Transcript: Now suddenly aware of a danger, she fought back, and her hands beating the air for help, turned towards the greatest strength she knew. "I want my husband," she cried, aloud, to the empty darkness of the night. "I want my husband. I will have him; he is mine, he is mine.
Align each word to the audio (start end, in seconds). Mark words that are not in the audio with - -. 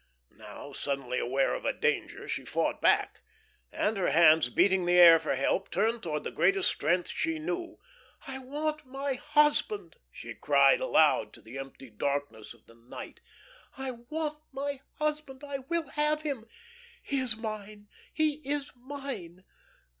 Now 0.37 0.73
suddenly 0.73 1.19
aware 1.19 1.53
of 1.53 1.63
a 1.63 1.71
danger, 1.79 2.27
she 2.27 2.43
fought 2.43 2.81
back, 2.81 3.21
and 3.71 3.97
her 3.97 4.09
hands 4.09 4.49
beating 4.49 4.87
the 4.87 4.93
air 4.97 5.19
for 5.19 5.35
help, 5.35 5.69
turned 5.69 6.01
towards 6.01 6.23
the 6.23 6.31
greatest 6.31 6.71
strength 6.71 7.09
she 7.11 7.37
knew. 7.37 7.77
"I 8.25 8.39
want 8.39 8.83
my 8.83 9.13
husband," 9.13 9.97
she 10.11 10.33
cried, 10.33 10.79
aloud, 10.81 11.33
to 11.33 11.41
the 11.43 11.59
empty 11.59 11.91
darkness 11.91 12.55
of 12.55 12.65
the 12.65 12.73
night. 12.73 13.21
"I 13.77 13.91
want 13.91 14.39
my 14.51 14.81
husband. 14.97 15.43
I 15.43 15.59
will 15.59 15.89
have 15.89 16.23
him; 16.23 16.47
he 17.03 17.19
is 17.19 17.37
mine, 17.37 17.87
he 18.11 18.41
is 18.43 18.71
mine. 18.75 19.43